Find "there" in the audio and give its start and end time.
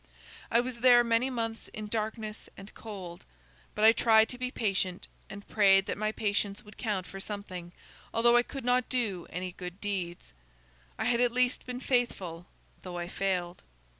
0.79-1.03